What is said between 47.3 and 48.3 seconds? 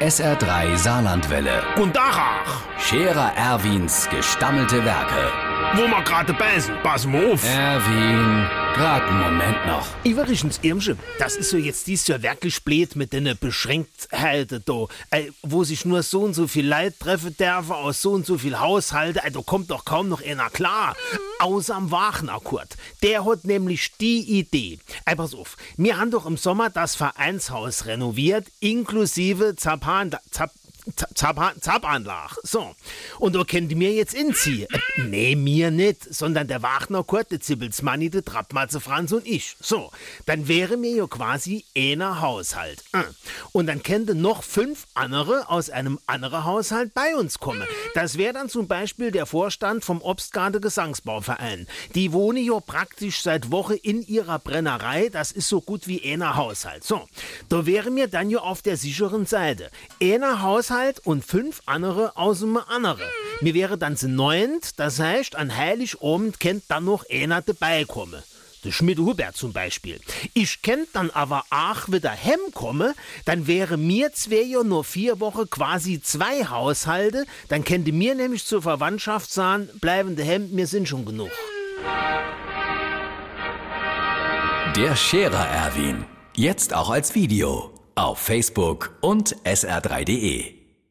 kommen. Das